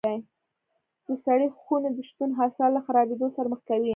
[1.05, 3.89] د سړې خونې نه شتون حاصلات له خرابېدو سره مخ کوي.